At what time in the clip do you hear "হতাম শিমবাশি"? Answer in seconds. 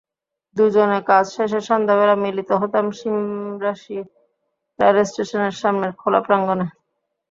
2.61-3.97